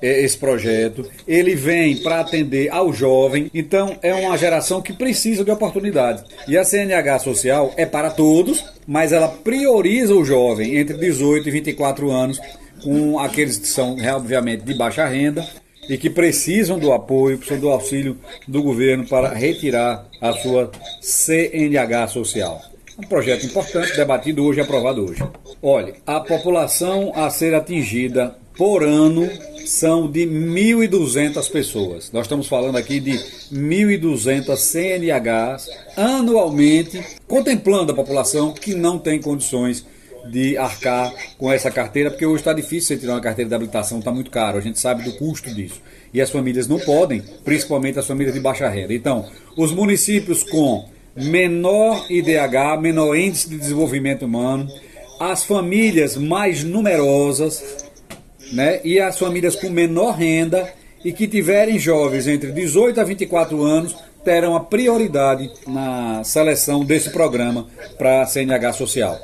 é, 0.00 0.22
esse 0.22 0.36
projeto, 0.36 1.04
ele 1.26 1.54
vem 1.54 1.96
para 1.96 2.20
atender 2.20 2.70
ao 2.70 2.92
jovem, 2.92 3.50
então 3.52 3.96
é 4.02 4.14
uma 4.14 4.36
geração 4.36 4.80
que 4.80 4.92
precisa 4.92 5.44
de 5.44 5.50
oportunidade. 5.50 6.24
E 6.46 6.56
a 6.56 6.64
CNH 6.64 7.18
Social 7.20 7.72
é 7.76 7.84
para 7.84 8.10
todos, 8.10 8.64
mas 8.86 9.12
ela 9.12 9.28
prioriza 9.28 10.14
o 10.14 10.24
jovem 10.24 10.76
entre 10.76 10.96
18 10.96 11.48
e 11.48 11.52
24 11.52 12.10
anos, 12.10 12.40
com 12.82 13.18
aqueles 13.18 13.58
que 13.58 13.68
são, 13.68 13.96
obviamente, 14.14 14.62
de 14.62 14.74
baixa 14.74 15.04
renda 15.06 15.44
e 15.88 15.96
que 15.96 16.10
precisam 16.10 16.78
do 16.78 16.92
apoio, 16.92 17.38
precisam 17.38 17.60
do 17.60 17.70
auxílio 17.70 18.16
do 18.46 18.62
governo 18.62 19.06
para 19.08 19.32
retirar 19.34 20.06
a 20.20 20.32
sua 20.32 20.70
CNH 21.00 22.08
social. 22.08 22.60
Um 22.98 23.06
projeto 23.06 23.46
importante, 23.46 23.96
debatido 23.96 24.44
hoje 24.44 24.58
e 24.58 24.62
aprovado 24.62 25.04
hoje. 25.04 25.22
Olha, 25.62 25.94
a 26.04 26.20
população 26.20 27.12
a 27.14 27.30
ser 27.30 27.54
atingida 27.54 28.36
por 28.58 28.82
ano 28.82 29.30
são 29.64 30.10
de 30.10 30.26
1.200 30.26 31.48
pessoas. 31.50 32.10
Nós 32.10 32.22
estamos 32.26 32.48
falando 32.48 32.76
aqui 32.76 32.98
de 32.98 33.12
1.200 33.52 34.56
CNHs 34.56 35.68
anualmente, 35.96 37.00
contemplando 37.28 37.92
a 37.92 37.94
população 37.94 38.52
que 38.52 38.74
não 38.74 38.98
tem 38.98 39.20
condições 39.20 39.86
de 40.28 40.58
arcar 40.58 41.14
com 41.38 41.50
essa 41.52 41.70
carteira, 41.70 42.10
porque 42.10 42.26
hoje 42.26 42.40
está 42.40 42.52
difícil 42.52 42.88
você 42.88 42.96
tirar 42.96 43.14
uma 43.14 43.20
carteira 43.20 43.48
de 43.48 43.54
habilitação, 43.54 44.00
está 44.00 44.10
muito 44.10 44.30
caro, 44.30 44.58
a 44.58 44.60
gente 44.60 44.80
sabe 44.80 45.04
do 45.04 45.12
custo 45.12 45.54
disso. 45.54 45.80
E 46.12 46.20
as 46.20 46.30
famílias 46.30 46.66
não 46.66 46.80
podem, 46.80 47.22
principalmente 47.44 47.98
as 47.98 48.06
famílias 48.06 48.34
de 48.34 48.40
baixa 48.40 48.68
renda. 48.68 48.92
Então, 48.92 49.26
os 49.56 49.72
municípios 49.72 50.42
com 50.42 50.88
menor 51.14 52.06
IDH, 52.10 52.80
menor 52.80 53.14
índice 53.16 53.48
de 53.48 53.56
desenvolvimento 53.56 54.24
humano, 54.24 54.68
as 55.20 55.44
famílias 55.44 56.16
mais 56.16 56.64
numerosas, 56.64 57.87
né, 58.52 58.80
e 58.84 58.98
as 58.98 59.18
famílias 59.18 59.54
com 59.54 59.70
menor 59.70 60.12
renda 60.12 60.72
e 61.04 61.12
que 61.12 61.26
tiverem 61.26 61.78
jovens 61.78 62.26
entre 62.26 62.50
18 62.52 63.00
a 63.00 63.04
24 63.04 63.62
anos 63.62 63.96
terão 64.24 64.56
a 64.56 64.60
prioridade 64.60 65.50
na 65.66 66.22
seleção 66.24 66.84
desse 66.84 67.10
programa 67.10 67.66
para 67.96 68.22
a 68.22 68.26
CNH 68.26 68.72
Social. 68.72 69.18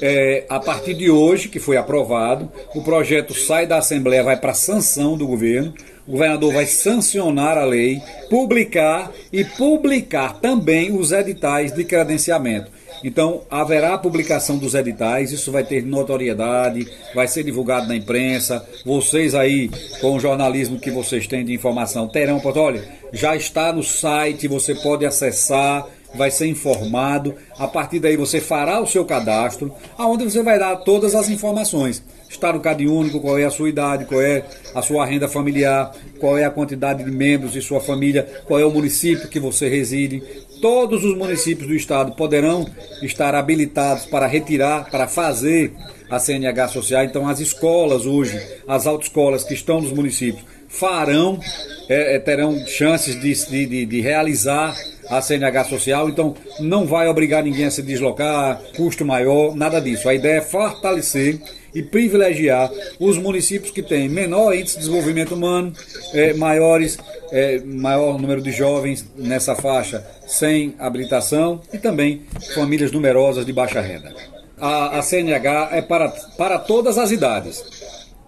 É, 0.00 0.44
a 0.48 0.60
partir 0.60 0.94
de 0.94 1.10
hoje, 1.10 1.48
que 1.48 1.58
foi 1.58 1.76
aprovado, 1.76 2.50
o 2.74 2.82
projeto 2.82 3.34
sai 3.34 3.66
da 3.66 3.78
Assembleia, 3.78 4.22
vai 4.22 4.36
para 4.36 4.54
sanção 4.54 5.16
do 5.16 5.26
governo. 5.26 5.74
O 6.06 6.12
governador 6.12 6.54
vai 6.54 6.66
sancionar 6.66 7.58
a 7.58 7.64
lei, 7.64 8.00
publicar 8.30 9.12
e 9.32 9.44
publicar 9.44 10.40
também 10.40 10.96
os 10.96 11.12
editais 11.12 11.72
de 11.72 11.84
credenciamento. 11.84 12.70
Então, 13.02 13.42
haverá 13.50 13.94
a 13.94 13.98
publicação 13.98 14.58
dos 14.58 14.74
editais, 14.74 15.32
isso 15.32 15.52
vai 15.52 15.64
ter 15.64 15.84
notoriedade, 15.84 16.86
vai 17.14 17.28
ser 17.28 17.44
divulgado 17.44 17.88
na 17.88 17.96
imprensa. 17.96 18.66
Vocês 18.84 19.34
aí, 19.34 19.70
com 20.00 20.16
o 20.16 20.20
jornalismo 20.20 20.78
que 20.78 20.90
vocês 20.90 21.26
têm 21.26 21.44
de 21.44 21.52
informação, 21.52 22.08
terão, 22.08 22.40
olha, 22.44 22.82
já 23.12 23.36
está 23.36 23.72
no 23.72 23.82
site, 23.82 24.48
você 24.48 24.74
pode 24.74 25.06
acessar, 25.06 25.86
vai 26.14 26.30
ser 26.30 26.46
informado. 26.46 27.34
A 27.58 27.66
partir 27.66 27.98
daí 27.98 28.16
você 28.16 28.40
fará 28.40 28.80
o 28.80 28.86
seu 28.86 29.04
cadastro, 29.04 29.72
aonde 29.96 30.24
você 30.24 30.42
vai 30.42 30.58
dar 30.58 30.76
todas 30.76 31.14
as 31.14 31.28
informações. 31.28 32.02
Estado 32.28 32.60
único, 32.90 33.20
qual 33.20 33.38
é 33.38 33.44
a 33.44 33.50
sua 33.50 33.68
idade, 33.68 34.04
qual 34.04 34.20
é 34.20 34.44
a 34.74 34.82
sua 34.82 35.06
renda 35.06 35.28
familiar, 35.28 35.92
qual 36.20 36.36
é 36.36 36.44
a 36.44 36.50
quantidade 36.50 37.02
de 37.02 37.10
membros 37.10 37.52
de 37.52 37.62
sua 37.62 37.80
família, 37.80 38.28
qual 38.44 38.60
é 38.60 38.64
o 38.64 38.70
município 38.70 39.28
que 39.28 39.40
você 39.40 39.68
reside. 39.68 40.22
Todos 40.60 41.04
os 41.04 41.16
municípios 41.16 41.68
do 41.68 41.74
estado 41.74 42.12
poderão 42.12 42.66
estar 43.02 43.34
habilitados 43.34 44.04
para 44.06 44.26
retirar, 44.26 44.90
para 44.90 45.08
fazer 45.08 45.72
a 46.10 46.18
CNH 46.18 46.68
social. 46.68 47.04
Então 47.04 47.28
as 47.28 47.40
escolas 47.40 48.06
hoje, 48.06 48.40
as 48.66 48.86
autoescolas 48.86 49.44
que 49.44 49.54
estão 49.54 49.80
nos 49.80 49.92
municípios, 49.92 50.44
farão, 50.68 51.40
é, 51.88 52.16
é 52.16 52.18
terão 52.18 52.58
chances 52.66 53.18
de, 53.18 53.66
de, 53.66 53.86
de 53.86 54.00
realizar 54.00 54.76
a 55.10 55.20
CNH 55.20 55.64
social, 55.64 56.08
então 56.08 56.34
não 56.60 56.86
vai 56.86 57.08
obrigar 57.08 57.42
ninguém 57.42 57.66
a 57.66 57.70
se 57.70 57.82
deslocar, 57.82 58.60
custo 58.76 59.04
maior, 59.04 59.54
nada 59.54 59.80
disso. 59.80 60.08
A 60.08 60.14
ideia 60.14 60.38
é 60.38 60.42
fortalecer 60.42 61.40
e 61.74 61.82
privilegiar 61.82 62.70
os 62.98 63.16
municípios 63.16 63.70
que 63.70 63.82
têm 63.82 64.08
menor 64.08 64.54
índice 64.54 64.74
de 64.74 64.80
desenvolvimento 64.80 65.34
humano, 65.34 65.72
é, 66.12 66.32
maiores, 66.34 66.98
é, 67.30 67.60
maior 67.60 68.18
número 68.18 68.40
de 68.40 68.50
jovens 68.50 69.04
nessa 69.16 69.54
faixa 69.54 70.04
sem 70.26 70.74
habilitação 70.78 71.60
e 71.72 71.78
também 71.78 72.22
famílias 72.54 72.92
numerosas 72.92 73.44
de 73.46 73.52
baixa 73.52 73.80
renda. 73.80 74.14
A, 74.60 74.98
a 74.98 75.02
CNH 75.02 75.68
é 75.72 75.82
para, 75.82 76.08
para 76.36 76.58
todas 76.58 76.98
as 76.98 77.10
idades, 77.10 77.62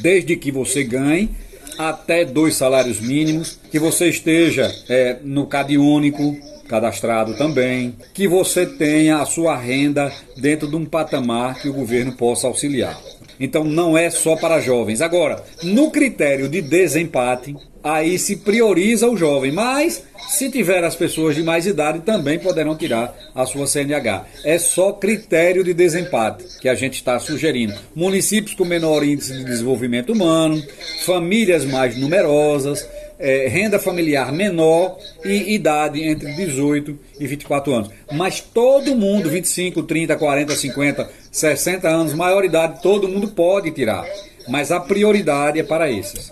desde 0.00 0.36
que 0.36 0.52
você 0.52 0.84
ganhe 0.84 1.30
até 1.78 2.24
dois 2.24 2.56
salários 2.56 3.00
mínimos, 3.00 3.58
que 3.70 3.78
você 3.78 4.08
esteja 4.08 4.70
é, 4.88 5.16
no 5.22 5.46
CAD 5.46 5.78
único, 5.78 6.36
cadastrado 6.68 7.36
também, 7.36 7.96
que 8.12 8.28
você 8.28 8.66
tenha 8.66 9.18
a 9.18 9.26
sua 9.26 9.56
renda 9.56 10.12
dentro 10.36 10.68
de 10.68 10.76
um 10.76 10.84
patamar 10.84 11.60
que 11.60 11.68
o 11.68 11.72
governo 11.72 12.12
possa 12.12 12.46
auxiliar. 12.46 12.98
Então 13.40 13.64
não 13.64 13.96
é 13.96 14.10
só 14.10 14.36
para 14.36 14.60
jovens. 14.60 15.00
Agora, 15.00 15.42
no 15.62 15.90
critério 15.90 16.48
de 16.48 16.60
desempate, 16.60 17.54
aí 17.82 18.18
se 18.18 18.36
prioriza 18.36 19.08
o 19.08 19.16
jovem, 19.16 19.52
mas 19.52 20.02
se 20.28 20.50
tiver 20.50 20.82
as 20.84 20.96
pessoas 20.96 21.36
de 21.36 21.42
mais 21.42 21.66
idade 21.66 22.00
também 22.00 22.38
poderão 22.38 22.76
tirar 22.76 23.16
a 23.34 23.46
sua 23.46 23.66
CNH. 23.66 24.26
É 24.44 24.58
só 24.58 24.92
critério 24.92 25.62
de 25.62 25.72
desempate 25.72 26.44
que 26.60 26.68
a 26.68 26.74
gente 26.74 26.94
está 26.94 27.18
sugerindo. 27.18 27.74
Municípios 27.94 28.54
com 28.54 28.64
menor 28.64 29.04
índice 29.04 29.32
de 29.32 29.44
desenvolvimento 29.44 30.12
humano, 30.12 30.62
famílias 31.04 31.64
mais 31.64 31.96
numerosas, 31.96 32.86
é, 33.18 33.48
renda 33.48 33.78
familiar 33.78 34.32
menor 34.32 34.98
e 35.24 35.54
idade 35.54 36.02
entre 36.02 36.32
18 36.34 36.98
e 37.18 37.26
24 37.26 37.74
anos. 37.74 37.90
Mas 38.12 38.40
todo 38.40 38.94
mundo, 38.94 39.28
25, 39.28 39.82
30, 39.82 40.16
40, 40.16 40.56
50, 40.56 41.10
60 41.30 41.88
anos, 41.88 42.14
maioridade, 42.14 42.82
todo 42.82 43.08
mundo 43.08 43.28
pode 43.28 43.70
tirar. 43.70 44.06
Mas 44.48 44.70
a 44.70 44.80
prioridade 44.80 45.58
é 45.58 45.62
para 45.62 45.90
esses. 45.90 46.30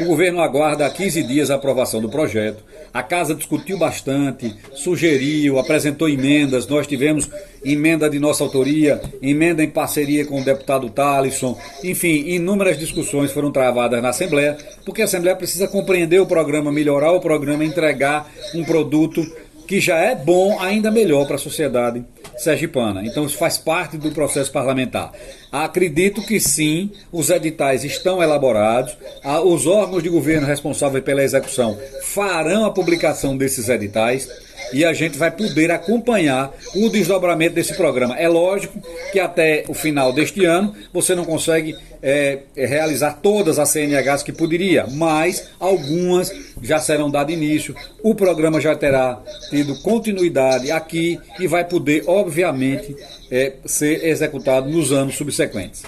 O 0.00 0.04
governo 0.04 0.40
aguarda 0.40 0.86
há 0.86 0.90
15 0.90 1.22
dias 1.22 1.50
a 1.50 1.54
aprovação 1.54 2.00
do 2.00 2.08
projeto. 2.08 2.62
A 2.92 3.02
casa 3.02 3.34
discutiu 3.34 3.78
bastante, 3.78 4.54
sugeriu, 4.72 5.58
apresentou 5.58 6.08
emendas. 6.08 6.66
Nós 6.66 6.86
tivemos 6.86 7.28
emenda 7.64 8.08
de 8.08 8.18
nossa 8.18 8.42
autoria, 8.44 9.00
emenda 9.22 9.62
em 9.62 9.70
parceria 9.70 10.26
com 10.26 10.40
o 10.40 10.44
deputado 10.44 10.88
Talisson. 10.90 11.58
Enfim, 11.82 12.28
inúmeras 12.28 12.78
discussões 12.78 13.32
foram 13.32 13.50
travadas 13.50 14.02
na 14.02 14.10
Assembleia, 14.10 14.56
porque 14.84 15.02
a 15.02 15.04
Assembleia 15.04 15.36
precisa 15.36 15.68
compreender 15.68 16.20
o 16.20 16.26
programa, 16.26 16.72
melhorar 16.72 17.12
o 17.12 17.20
programa, 17.20 17.64
entregar 17.64 18.30
um 18.54 18.64
produto 18.64 19.24
que 19.66 19.80
já 19.80 19.98
é 19.98 20.14
bom, 20.14 20.58
ainda 20.60 20.90
melhor 20.90 21.26
para 21.26 21.36
a 21.36 21.38
sociedade 21.38 22.04
sergipana. 22.36 23.04
Então 23.06 23.24
isso 23.26 23.36
faz 23.36 23.58
parte 23.58 23.96
do 23.96 24.10
processo 24.10 24.50
parlamentar. 24.50 25.12
Acredito 25.52 26.22
que 26.22 26.40
sim, 26.40 26.90
os 27.12 27.30
editais 27.30 27.84
estão 27.84 28.22
elaborados, 28.22 28.96
os 29.44 29.66
órgãos 29.66 30.02
de 30.02 30.08
governo 30.08 30.46
responsáveis 30.46 31.04
pela 31.04 31.22
execução 31.22 31.78
farão 32.02 32.64
a 32.64 32.70
publicação 32.70 33.36
desses 33.36 33.68
editais 33.68 34.28
e 34.72 34.84
a 34.84 34.92
gente 34.92 35.18
vai 35.18 35.30
poder 35.30 35.70
acompanhar 35.70 36.52
o 36.74 36.88
desdobramento 36.88 37.54
desse 37.54 37.74
programa. 37.74 38.16
É 38.16 38.28
lógico 38.28 38.80
que 39.12 39.20
até 39.20 39.64
o 39.68 39.74
final 39.74 40.12
deste 40.12 40.44
ano 40.44 40.74
você 40.92 41.14
não 41.14 41.24
consegue 41.24 41.76
é, 42.02 42.40
é 42.54 42.66
realizar 42.66 43.18
todas 43.22 43.58
as 43.58 43.70
CNHs 43.70 44.22
que 44.22 44.32
poderia, 44.32 44.86
mas 44.90 45.48
algumas 45.58 46.30
já 46.60 46.78
serão 46.78 47.10
dado 47.10 47.32
início. 47.32 47.74
O 48.02 48.14
programa 48.14 48.60
já 48.60 48.76
terá 48.76 49.22
tido 49.48 49.80
continuidade 49.80 50.70
aqui 50.70 51.18
e 51.40 51.46
vai 51.46 51.64
poder, 51.64 52.04
obviamente, 52.06 52.94
é, 53.30 53.54
ser 53.64 54.04
executado 54.06 54.68
nos 54.68 54.92
anos 54.92 55.16
subsequentes. 55.16 55.82